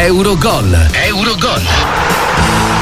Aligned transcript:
Eurogol. 0.00 0.88
Eurogol. 0.92 1.62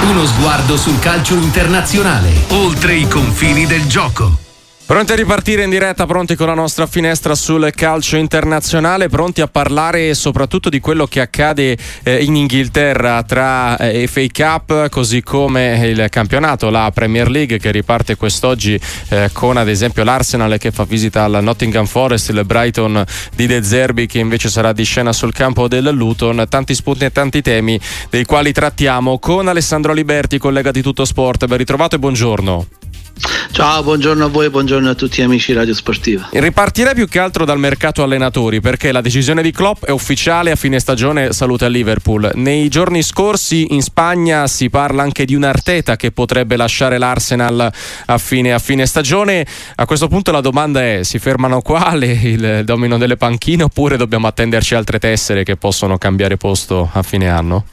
Uno 0.02 0.26
sguardo 0.26 0.76
sul 0.76 0.98
calcio 0.98 1.34
internazionale, 1.34 2.44
oltre 2.48 2.94
i 2.94 3.08
confini 3.08 3.64
del 3.66 3.86
gioco. 3.86 4.45
Pronti 4.86 5.10
a 5.10 5.16
ripartire 5.16 5.64
in 5.64 5.70
diretta, 5.70 6.06
pronti 6.06 6.36
con 6.36 6.46
la 6.46 6.54
nostra 6.54 6.86
finestra 6.86 7.34
sul 7.34 7.72
calcio 7.74 8.16
internazionale, 8.16 9.08
pronti 9.08 9.40
a 9.40 9.48
parlare 9.48 10.14
soprattutto 10.14 10.68
di 10.68 10.78
quello 10.78 11.08
che 11.08 11.20
accade 11.20 11.76
eh, 12.04 12.22
in 12.22 12.36
Inghilterra 12.36 13.24
tra 13.24 13.76
eh, 13.78 14.06
FA 14.06 14.26
Cup 14.32 14.88
così 14.88 15.24
come 15.24 15.88
il 15.88 16.06
campionato, 16.08 16.70
la 16.70 16.92
Premier 16.94 17.28
League 17.28 17.58
che 17.58 17.72
riparte 17.72 18.14
quest'oggi 18.14 18.80
eh, 19.08 19.30
con 19.32 19.56
ad 19.56 19.68
esempio 19.68 20.04
l'Arsenal 20.04 20.56
che 20.56 20.70
fa 20.70 20.84
visita 20.84 21.24
al 21.24 21.42
Nottingham 21.42 21.86
Forest, 21.86 22.28
il 22.28 22.44
Brighton 22.44 23.04
di 23.34 23.48
De 23.48 23.64
Zerbi 23.64 24.06
che 24.06 24.20
invece 24.20 24.48
sarà 24.48 24.72
di 24.72 24.84
scena 24.84 25.12
sul 25.12 25.32
campo 25.32 25.66
del 25.66 25.90
Luton, 25.92 26.46
tanti 26.48 26.76
spunti 26.76 27.06
e 27.06 27.10
tanti 27.10 27.42
temi 27.42 27.78
dei 28.08 28.24
quali 28.24 28.52
trattiamo 28.52 29.18
con 29.18 29.48
Alessandro 29.48 29.92
Liberti, 29.92 30.38
collega 30.38 30.70
di 30.70 30.80
Tutto 30.80 31.04
Sport. 31.04 31.46
Ben 31.46 31.58
ritrovato 31.58 31.96
e 31.96 31.98
buongiorno. 31.98 32.85
Ciao, 33.56 33.82
buongiorno 33.82 34.26
a 34.26 34.28
voi 34.28 34.50
buongiorno 34.50 34.90
a 34.90 34.94
tutti 34.94 35.22
gli 35.22 35.24
amici 35.24 35.54
Radio 35.54 35.72
Sportiva. 35.72 36.28
Ripartirei 36.30 36.92
più 36.92 37.08
che 37.08 37.18
altro 37.18 37.46
dal 37.46 37.58
mercato 37.58 38.02
allenatori 38.02 38.60
perché 38.60 38.92
la 38.92 39.00
decisione 39.00 39.40
di 39.40 39.50
Klopp 39.50 39.86
è 39.86 39.90
ufficiale 39.92 40.50
a 40.50 40.56
fine 40.56 40.78
stagione 40.78 41.32
saluta 41.32 41.64
il 41.64 41.72
Liverpool. 41.72 42.32
Nei 42.34 42.68
giorni 42.68 43.02
scorsi 43.02 43.68
in 43.70 43.80
Spagna 43.80 44.46
si 44.46 44.68
parla 44.68 45.02
anche 45.02 45.24
di 45.24 45.34
un 45.34 45.44
Arteta 45.44 45.96
che 45.96 46.12
potrebbe 46.12 46.56
lasciare 46.56 46.98
l'Arsenal 46.98 47.72
a 48.04 48.18
fine, 48.18 48.52
a 48.52 48.58
fine 48.58 48.84
stagione. 48.84 49.46
A 49.76 49.86
questo 49.86 50.08
punto 50.08 50.32
la 50.32 50.42
domanda 50.42 50.82
è 50.82 51.02
si 51.02 51.18
fermano 51.18 51.62
qua 51.62 51.94
le, 51.96 52.12
il 52.12 52.62
domino 52.62 52.98
delle 52.98 53.16
panchine 53.16 53.62
oppure 53.62 53.96
dobbiamo 53.96 54.26
attenderci 54.26 54.74
altre 54.74 54.98
tessere 54.98 55.44
che 55.44 55.56
possono 55.56 55.96
cambiare 55.96 56.36
posto 56.36 56.90
a 56.92 57.02
fine 57.02 57.30
anno? 57.30 57.64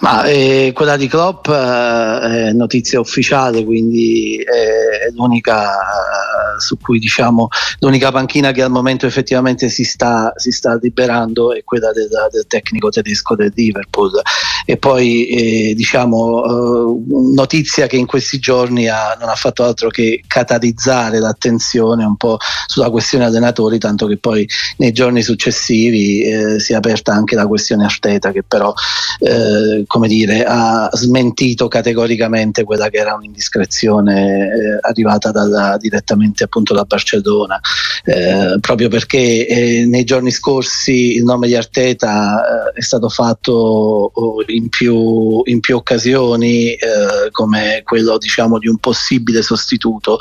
Ma 0.00 0.24
eh, 0.24 0.72
quella 0.74 0.96
di 0.96 1.08
Klopp 1.08 1.48
eh, 1.48 2.48
è 2.48 2.52
notizia 2.52 3.00
ufficiale, 3.00 3.64
quindi 3.64 4.36
è 4.38 5.10
l'unica 5.14 5.64
eh, 5.64 6.60
su 6.60 6.78
cui 6.78 6.98
diciamo 6.98 7.48
l'unica 7.80 8.10
panchina 8.10 8.52
che 8.52 8.62
al 8.62 8.70
momento 8.70 9.06
effettivamente 9.06 9.68
si 9.68 9.84
sta, 9.84 10.32
si 10.36 10.50
sta 10.50 10.78
liberando 10.80 11.52
è 11.52 11.64
quella 11.64 11.92
del, 11.92 12.08
del, 12.30 12.46
tecnico 12.46 12.88
tedesco 12.88 13.34
del 13.34 13.52
Liverpool. 13.54 14.20
E 14.68 14.76
poi 14.76 15.26
eh, 15.28 15.74
diciamo 15.74 16.44
eh, 16.44 17.00
notizia 17.34 17.86
che 17.86 17.96
in 17.96 18.06
questi 18.06 18.38
giorni 18.40 18.88
ha, 18.88 19.16
non 19.18 19.28
ha 19.28 19.34
fatto 19.36 19.62
altro 19.62 19.88
che 19.88 20.22
catalizzare 20.26 21.20
l'attenzione 21.20 22.04
un 22.04 22.16
po' 22.16 22.36
sulla 22.66 22.90
questione 22.90 23.24
allenatori, 23.24 23.78
tanto 23.78 24.06
che 24.06 24.18
poi 24.18 24.46
nei 24.78 24.92
giorni 24.92 25.22
successivi 25.22 26.22
eh, 26.22 26.60
si 26.60 26.72
è 26.72 26.76
aperta 26.76 27.12
anche 27.12 27.36
la 27.36 27.46
questione 27.46 27.84
Arteta 27.84 28.32
che 28.32 28.42
però 28.42 28.74
eh, 29.20 29.84
come 29.86 30.08
dire, 30.08 30.44
ha 30.44 30.88
smentito 30.92 31.68
categoricamente 31.68 32.64
quella 32.64 32.88
che 32.88 32.98
era 32.98 33.14
un'indiscrezione 33.14 34.48
eh, 34.48 34.78
arrivata 34.80 35.30
dalla, 35.30 35.76
direttamente 35.78 36.44
appunto 36.44 36.74
da 36.74 36.84
Barcellona, 36.84 37.60
eh, 38.04 38.58
proprio 38.60 38.88
perché 38.88 39.84
nei 39.86 40.04
giorni 40.04 40.30
scorsi 40.30 41.14
il 41.14 41.24
nome 41.24 41.46
di 41.46 41.54
Arteta 41.54 42.72
è 42.72 42.80
stato 42.80 43.08
fatto 43.08 43.52
oh, 44.12 44.42
in 44.56 44.68
più, 44.68 45.42
in 45.44 45.60
più 45.60 45.76
occasioni 45.76 46.72
eh, 46.72 47.30
come 47.30 47.82
quello 47.84 48.18
diciamo 48.18 48.58
di 48.58 48.68
un 48.68 48.78
possibile 48.78 49.42
sostituto 49.42 50.18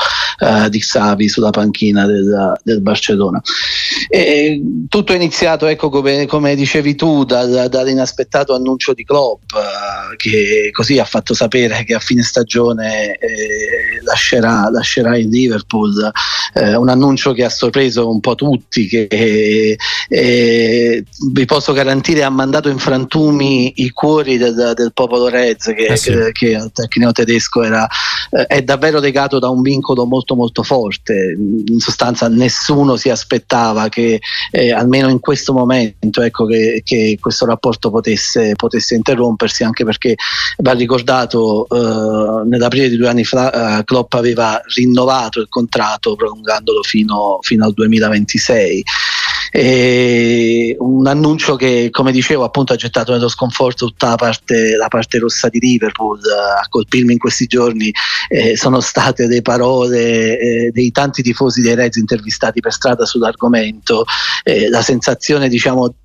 di 0.69 0.79
Xavi 0.79 1.29
sulla 1.29 1.49
panchina 1.49 2.05
del, 2.05 2.59
del 2.61 2.81
Barcellona. 2.81 3.41
E 4.09 4.61
tutto 4.89 5.13
è 5.13 5.15
iniziato, 5.15 5.65
ecco, 5.67 5.89
come, 5.89 6.25
come 6.25 6.55
dicevi 6.55 6.95
tu, 6.95 7.23
dal, 7.23 7.67
dall'inaspettato 7.69 8.53
annuncio 8.53 8.93
di 8.93 9.03
Klopp 9.03 9.43
eh, 9.53 10.15
che 10.17 10.69
così 10.71 10.99
ha 10.99 11.05
fatto 11.05 11.33
sapere 11.33 11.83
che 11.83 11.93
a 11.93 11.99
fine 11.99 12.23
stagione 12.23 13.17
eh, 13.17 14.01
lascerà, 14.03 14.69
lascerà, 14.69 15.17
il 15.17 15.29
Liverpool, 15.29 16.11
eh, 16.53 16.75
un 16.75 16.89
annuncio 16.89 17.33
che 17.33 17.43
ha 17.43 17.49
sorpreso 17.49 18.09
un 18.09 18.19
po' 18.19 18.35
tutti, 18.35 18.87
che 18.87 19.77
eh, 20.09 21.03
vi 21.31 21.45
posso 21.45 21.73
garantire 21.73 22.23
ha 22.23 22.29
mandato 22.29 22.69
in 22.69 22.77
frantumi 22.77 23.73
i 23.77 23.91
cuori 23.91 24.24
del, 24.37 24.73
del 24.75 24.91
popolo 24.93 25.27
Reds 25.27 25.65
che, 25.75 25.85
eh 25.85 25.97
sì. 25.97 26.11
che, 26.11 26.31
che, 26.31 26.55
al 26.55 26.71
tecnico 26.71 27.11
tedesco 27.11 27.63
era, 27.63 27.87
eh, 28.31 28.45
è 28.45 28.61
davvero 28.61 28.99
legato 28.99 29.39
da 29.39 29.49
un 29.49 29.61
vincolo 29.61 30.05
molto 30.05 30.35
molto 30.35 30.63
forte, 30.63 31.35
in 31.37 31.79
sostanza 31.79 32.27
nessuno 32.27 32.95
si 32.95 33.09
aspettava 33.09 33.89
che 33.89 34.19
almeno 34.75 35.09
in 35.09 35.19
questo 35.19 35.53
momento 35.53 36.21
ecco, 36.21 36.45
che, 36.45 36.81
che 36.83 37.17
questo 37.19 37.45
rapporto 37.45 37.89
potesse, 37.89 38.53
potesse 38.55 38.95
interrompersi 38.95 39.63
anche 39.63 39.83
perché 39.83 40.15
va 40.57 40.73
ricordato 40.73 41.67
eh, 41.69 42.47
nell'aprile 42.47 42.89
di 42.89 42.97
due 42.97 43.09
anni 43.09 43.23
fa 43.23 43.79
eh, 43.79 43.83
Klopp 43.83 44.13
aveva 44.13 44.61
rinnovato 44.75 45.39
il 45.39 45.47
contratto 45.49 46.15
prolungandolo 46.15 46.83
fino, 46.83 47.39
fino 47.41 47.65
al 47.65 47.73
2026 47.73 48.83
e 49.57 50.75
un 50.79 51.07
annuncio 51.07 51.55
che 51.55 51.87
come 51.89 52.11
dicevo 52.11 52.43
appunto 52.43 52.73
ha 52.73 52.75
gettato 52.75 53.13
nello 53.13 53.29
sconforto 53.29 53.85
tutta 53.85 54.09
la 54.09 54.15
parte, 54.15 54.75
la 54.75 54.89
parte 54.89 55.17
rossa 55.17 55.47
di 55.47 55.59
Liverpool 55.59 56.19
a 56.19 56.67
colpirmi 56.67 57.13
in 57.13 57.17
questi 57.19 57.45
giorni 57.45 57.89
eh, 58.27 58.57
sono 58.57 58.81
state 58.81 59.27
le 59.27 59.41
parole 59.41 60.37
eh, 60.37 60.71
dei 60.73 60.91
tanti 60.91 61.21
tifosi 61.21 61.61
dei 61.61 61.73
Reds 61.73 61.95
intervistati 61.95 62.59
per 62.59 62.73
strada 62.73 63.05
sull'argomento 63.05 64.03
eh, 64.43 64.67
la 64.67 64.81
sensazione 64.81 65.47
diciamo 65.47 65.95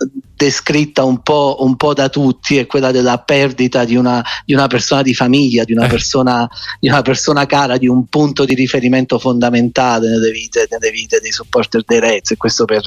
descritta 0.40 1.04
un 1.04 1.20
po', 1.20 1.58
un 1.60 1.76
po', 1.76 1.92
da 1.92 2.08
tutti 2.08 2.56
è 2.56 2.64
quella 2.64 2.90
della 2.90 3.18
perdita 3.18 3.84
di 3.84 3.94
una, 3.94 4.24
di 4.46 4.54
una 4.54 4.68
persona 4.68 5.02
di 5.02 5.12
famiglia, 5.12 5.64
di 5.64 5.74
una, 5.74 5.84
eh. 5.84 5.88
persona, 5.88 6.48
di 6.78 6.88
una, 6.88 7.02
persona, 7.02 7.44
cara, 7.44 7.76
di 7.76 7.86
un 7.86 8.06
punto 8.06 8.46
di 8.46 8.54
riferimento 8.54 9.18
fondamentale 9.18 10.08
nelle 10.08 10.30
vite, 10.30 10.66
nelle 10.70 10.90
vite 10.90 11.20
dei 11.20 11.30
supporter 11.30 11.82
dei 11.84 12.00
Reds 12.00 12.30
e 12.30 12.36
questo 12.38 12.64
per, 12.64 12.80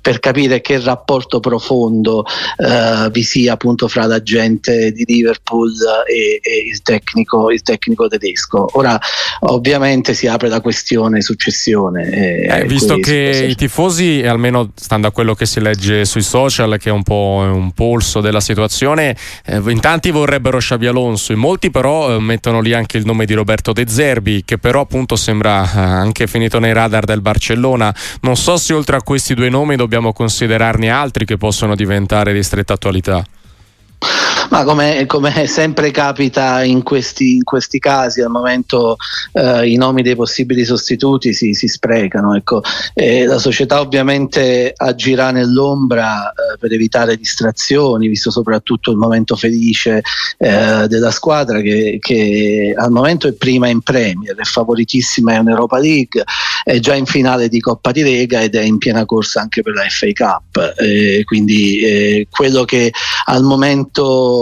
per 0.00 0.18
capire 0.18 0.62
che 0.62 0.80
rapporto 0.80 1.40
profondo 1.40 2.24
eh, 2.56 3.10
vi 3.10 3.22
sia 3.22 3.52
appunto 3.52 3.86
fra 3.86 4.06
la 4.06 4.22
gente 4.22 4.90
di 4.92 5.04
Liverpool 5.06 5.72
e, 6.06 6.40
e 6.40 6.68
il, 6.70 6.80
tecnico, 6.80 7.50
il, 7.50 7.60
tecnico, 7.60 8.08
tedesco. 8.08 8.66
Ora 8.78 8.98
ovviamente 9.40 10.14
si 10.14 10.26
apre 10.26 10.48
la 10.48 10.62
questione 10.62 11.20
successione. 11.20 12.10
Eh, 12.10 12.60
eh 12.60 12.64
visto 12.64 12.96
che 12.96 13.46
i 13.46 13.54
tifosi, 13.54 14.22
almeno 14.24 14.72
stando 14.74 15.06
a 15.06 15.12
quello 15.12 15.34
che 15.34 15.44
si 15.44 15.60
legge 15.60 16.06
sui 16.06 16.22
social, 16.22 16.78
che 16.78 16.92
un 16.94 17.02
po' 17.02 17.42
un 17.44 17.72
polso 17.72 18.20
della 18.20 18.40
situazione. 18.40 19.16
Eh, 19.44 19.62
in 19.66 19.80
tanti 19.80 20.10
vorrebbero 20.10 20.58
Xavi 20.58 20.86
Alonso, 20.86 21.32
in 21.32 21.38
molti 21.38 21.70
però 21.70 22.14
eh, 22.14 22.20
mettono 22.20 22.60
lì 22.60 22.72
anche 22.72 22.96
il 22.96 23.04
nome 23.04 23.24
di 23.26 23.34
Roberto 23.34 23.72
De 23.72 23.86
Zerbi, 23.88 24.42
che 24.44 24.58
però 24.58 24.80
appunto 24.80 25.16
sembra 25.16 25.62
eh, 25.62 25.78
anche 25.78 26.26
finito 26.26 26.58
nei 26.58 26.72
radar 26.72 27.04
del 27.04 27.20
Barcellona. 27.20 27.94
Non 28.22 28.36
so 28.36 28.56
se 28.56 28.72
oltre 28.72 28.96
a 28.96 29.02
questi 29.02 29.34
due 29.34 29.48
nomi 29.48 29.76
dobbiamo 29.76 30.12
considerarne 30.12 30.90
altri 30.90 31.24
che 31.24 31.36
possono 31.36 31.74
diventare 31.74 32.32
di 32.32 32.42
stretta 32.42 32.74
attualità. 32.74 33.24
Ma 34.50 34.64
come, 34.64 35.06
come 35.06 35.46
sempre 35.46 35.90
capita 35.90 36.62
in 36.62 36.82
questi, 36.82 37.36
in 37.36 37.44
questi, 37.44 37.78
casi, 37.78 38.20
al 38.20 38.30
momento 38.30 38.96
eh, 39.32 39.68
i 39.68 39.76
nomi 39.76 40.02
dei 40.02 40.14
possibili 40.14 40.64
sostituti 40.64 41.32
si, 41.32 41.54
si 41.54 41.68
sprecano. 41.68 42.34
Ecco. 42.34 42.62
la 42.94 43.38
società 43.38 43.80
ovviamente 43.80 44.72
agirà 44.76 45.30
nell'ombra 45.30 46.30
eh, 46.30 46.58
per 46.58 46.72
evitare 46.72 47.16
distrazioni, 47.16 48.08
visto 48.08 48.30
soprattutto 48.30 48.90
il 48.90 48.96
momento 48.96 49.36
felice 49.36 50.02
eh, 50.38 50.86
della 50.88 51.10
squadra 51.10 51.60
che, 51.60 51.98
che, 52.00 52.74
al 52.76 52.90
momento 52.90 53.28
è 53.28 53.32
prima 53.32 53.68
in 53.68 53.80
Premier, 53.80 54.34
è 54.34 54.44
favoritissima 54.44 55.34
in 55.34 55.48
Europa 55.48 55.78
League, 55.78 56.24
è 56.62 56.78
già 56.78 56.94
in 56.94 57.06
finale 57.06 57.48
di 57.48 57.60
Coppa 57.60 57.92
di 57.92 58.02
Lega 58.02 58.40
ed 58.40 58.54
è 58.54 58.62
in 58.62 58.78
piena 58.78 59.04
corsa 59.04 59.40
anche 59.40 59.62
per 59.62 59.74
la 59.74 59.86
FA 59.88 60.08
Cup. 60.12 60.74
quindi 61.24 61.80
eh, 61.80 62.26
quello 62.30 62.64
che 62.64 62.92
al 63.26 63.42
momento 63.42 64.33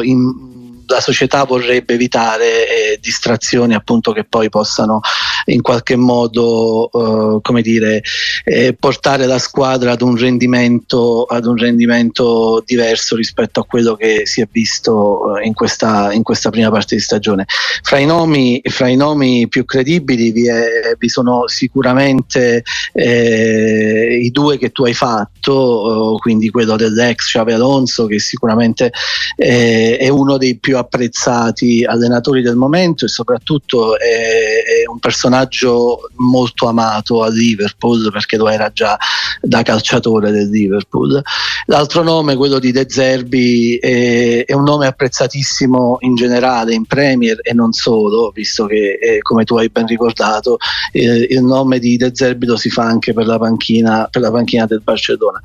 in, 0.00 0.49
la 0.90 1.00
società 1.00 1.44
vorrebbe 1.44 1.94
evitare 1.94 2.68
eh, 2.68 2.98
distrazioni 3.00 3.74
appunto 3.74 4.12
che 4.12 4.24
poi 4.24 4.48
possano 4.48 5.00
in 5.46 5.62
qualche 5.62 5.96
modo 5.96 6.90
eh, 6.90 7.40
come 7.40 7.62
dire, 7.62 8.02
eh, 8.44 8.74
portare 8.78 9.26
la 9.26 9.38
squadra 9.38 9.92
ad 9.92 10.02
un, 10.02 10.16
rendimento, 10.16 11.24
ad 11.24 11.46
un 11.46 11.56
rendimento 11.56 12.62
diverso 12.66 13.16
rispetto 13.16 13.60
a 13.60 13.64
quello 13.64 13.94
che 13.94 14.22
si 14.24 14.40
è 14.40 14.48
visto 14.50 15.36
eh, 15.36 15.46
in 15.46 15.54
questa, 15.54 16.12
in 16.12 16.22
questa 16.22 16.50
prima 16.50 16.70
parte 16.70 16.96
di 16.96 17.00
stagione. 17.00 17.46
Fra 17.82 17.98
i 17.98 18.06
nomi, 18.06 18.60
fra 18.64 18.88
i 18.88 18.96
nomi 18.96 19.48
più 19.48 19.64
credibili 19.64 20.32
vi, 20.32 20.48
è, 20.48 20.94
vi 20.98 21.08
sono 21.08 21.46
sicuramente 21.46 22.64
eh, 22.92 24.18
i 24.22 24.30
due 24.30 24.58
che 24.58 24.70
tu 24.70 24.84
hai 24.84 24.94
fatto, 24.94 26.16
quindi 26.20 26.50
quello 26.50 26.76
dell'ex 26.76 27.26
Xavi 27.26 27.52
Alonso 27.52 28.06
che 28.06 28.18
sicuramente 28.18 28.92
eh, 29.36 29.96
è 29.98 30.08
uno 30.08 30.36
dei 30.36 30.58
più 30.58 30.76
apprezzati 30.80 31.84
allenatori 31.84 32.42
del 32.42 32.56
momento 32.56 33.04
e 33.04 33.08
soprattutto 33.08 33.98
è, 33.98 34.02
è 34.04 34.88
un 34.90 34.98
personaggio 34.98 36.10
molto 36.16 36.66
amato 36.66 37.22
a 37.22 37.28
Liverpool 37.28 38.10
perché 38.12 38.36
lo 38.36 38.48
era 38.48 38.70
già 38.72 38.98
da 39.40 39.62
calciatore 39.62 40.30
del 40.30 40.50
Liverpool. 40.50 41.22
L'altro 41.66 42.02
nome, 42.02 42.36
quello 42.36 42.58
di 42.58 42.72
De 42.72 42.86
Zerbi, 42.88 43.76
è, 43.76 44.44
è 44.44 44.52
un 44.52 44.64
nome 44.64 44.86
apprezzatissimo 44.86 45.98
in 46.00 46.14
generale 46.14 46.74
in 46.74 46.84
Premier 46.84 47.38
e 47.42 47.52
non 47.52 47.72
solo, 47.72 48.30
visto 48.34 48.66
che 48.66 48.98
eh, 49.00 49.18
come 49.22 49.44
tu 49.44 49.56
hai 49.56 49.68
ben 49.68 49.86
ricordato 49.86 50.58
eh, 50.92 51.26
il 51.30 51.42
nome 51.42 51.78
di 51.78 51.96
De 51.96 52.10
Zerbi 52.12 52.46
lo 52.46 52.56
si 52.56 52.70
fa 52.70 52.84
anche 52.84 53.12
per 53.12 53.26
la 53.26 53.38
panchina, 53.38 54.08
per 54.10 54.22
la 54.22 54.30
panchina 54.30 54.66
del 54.66 54.80
Barcellona. 54.82 55.40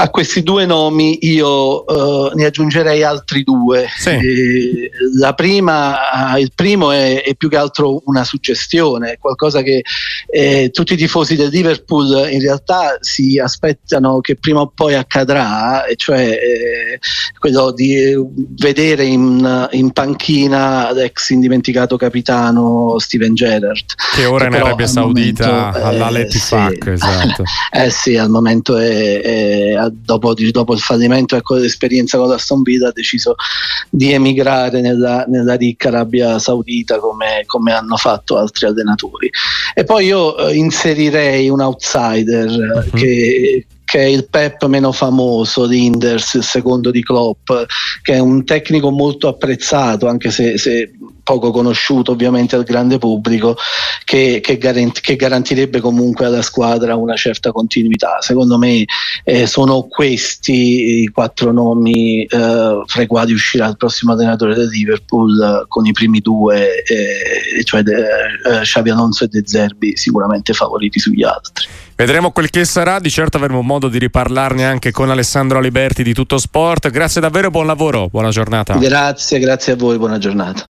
A 0.00 0.10
questi 0.10 0.44
due 0.44 0.64
nomi 0.64 1.18
io 1.22 1.84
uh, 1.84 2.30
ne 2.32 2.44
aggiungerei 2.44 3.02
altri 3.02 3.42
due. 3.42 3.88
Sì. 3.96 4.10
Eh, 4.10 4.90
la 5.18 5.34
prima, 5.34 6.36
il 6.38 6.52
primo 6.54 6.92
è, 6.92 7.24
è, 7.24 7.34
più 7.34 7.48
che 7.48 7.56
altro 7.56 8.02
una 8.04 8.22
suggestione, 8.22 9.16
qualcosa 9.18 9.60
che 9.62 9.82
eh, 10.30 10.70
tutti 10.72 10.92
i 10.92 10.96
tifosi 10.96 11.34
del 11.34 11.48
Liverpool 11.50 12.28
in 12.30 12.40
realtà 12.40 12.98
si 13.00 13.40
aspettano 13.40 14.20
che 14.20 14.36
prima 14.36 14.60
o 14.60 14.70
poi 14.72 14.94
accadrà, 14.94 15.84
e 15.84 15.96
cioè 15.96 16.30
eh, 16.30 17.00
quello 17.36 17.72
di 17.72 18.14
vedere 18.56 19.04
in, 19.04 19.68
in, 19.72 19.90
panchina 19.90 20.92
l'ex 20.92 21.30
indimenticato 21.30 21.96
capitano 21.96 23.00
Steven 23.00 23.34
Gerrard. 23.34 23.94
Che 24.14 24.24
ora 24.26 24.46
in 24.46 24.54
Arabia 24.54 24.86
Saudita 24.86 25.72
all'Aletifak, 25.72 26.84
sì. 26.84 26.90
esatto. 26.90 27.42
eh 27.72 27.90
sì, 27.90 28.16
al 28.16 28.30
momento 28.30 28.76
è, 28.76 29.20
è 29.20 29.87
dopo, 29.90 30.34
dopo, 30.34 30.72
il 30.72 30.80
fallimento 30.80 31.36
e 31.36 31.42
con 31.42 31.58
l'esperienza 31.60 32.18
con 32.18 32.28
la 32.28 32.38
Villa 32.62 32.88
ha 32.88 32.92
deciso 32.92 33.34
di 33.90 34.12
emigrare 34.12 34.80
nella, 34.80 35.24
nella 35.28 35.54
ricca 35.54 35.88
Arabia 35.88 36.38
Saudita 36.38 36.98
come, 36.98 37.42
come, 37.46 37.72
hanno 37.72 37.96
fatto 37.96 38.36
altri 38.36 38.66
allenatori. 38.66 39.30
E 39.74 39.84
poi 39.84 40.06
io 40.06 40.36
eh, 40.38 40.54
inserirei 40.54 41.48
un 41.48 41.60
outsider 41.60 42.48
uh-huh. 42.48 42.98
che 42.98 43.66
che 43.88 44.00
è 44.00 44.04
il 44.04 44.28
Pep 44.28 44.66
meno 44.66 44.92
famoso, 44.92 45.64
l'Inders, 45.64 46.34
il 46.34 46.42
secondo 46.42 46.90
di 46.90 47.02
Klopp, 47.02 47.50
che 48.02 48.12
è 48.12 48.18
un 48.18 48.44
tecnico 48.44 48.90
molto 48.90 49.28
apprezzato, 49.28 50.08
anche 50.08 50.30
se, 50.30 50.58
se 50.58 50.92
poco 51.28 51.50
conosciuto 51.50 52.12
ovviamente 52.12 52.56
al 52.56 52.64
grande 52.64 52.96
pubblico, 52.96 53.54
che, 54.04 54.40
che, 54.42 54.56
garant- 54.56 55.00
che, 55.00 55.14
garantirebbe 55.14 55.78
comunque 55.78 56.24
alla 56.24 56.40
squadra 56.40 56.96
una 56.96 57.16
certa 57.16 57.52
continuità. 57.52 58.22
Secondo 58.22 58.56
me 58.56 58.86
eh, 59.24 59.46
sono 59.46 59.82
questi 59.82 61.02
i 61.02 61.06
quattro 61.08 61.52
nomi 61.52 62.24
eh, 62.24 62.82
fra 62.86 63.02
i 63.02 63.06
quali 63.06 63.34
uscirà 63.34 63.66
il 63.66 63.76
prossimo 63.76 64.12
allenatore 64.12 64.54
del 64.54 64.68
Liverpool 64.68 65.38
eh, 65.38 65.64
con 65.68 65.84
i 65.84 65.92
primi 65.92 66.20
due, 66.20 66.82
eh, 66.82 67.62
cioè 67.64 67.82
de- 67.82 67.96
eh, 68.00 68.60
Xavi 68.62 68.88
Alonso 68.88 69.24
e 69.24 69.28
De 69.28 69.42
Zerbi 69.44 69.98
sicuramente 69.98 70.54
favoriti 70.54 70.98
sugli 70.98 71.24
altri. 71.24 71.66
Vedremo 71.94 72.30
quel 72.30 72.48
che 72.48 72.64
sarà, 72.64 73.00
di 73.00 73.10
certo 73.10 73.36
avremo 73.36 73.60
modo 73.60 73.88
di 73.88 73.98
riparlarne 73.98 74.64
anche 74.64 74.92
con 74.92 75.10
Alessandro 75.10 75.58
Aliberti 75.58 76.02
di 76.02 76.14
Tutto 76.14 76.38
Sport. 76.38 76.90
Grazie 76.90 77.20
davvero, 77.20 77.50
buon 77.50 77.66
lavoro, 77.66 78.08
buona 78.08 78.30
giornata. 78.30 78.78
Grazie, 78.78 79.38
grazie 79.40 79.72
a 79.72 79.76
voi, 79.76 79.98
buona 79.98 80.16
giornata. 80.16 80.64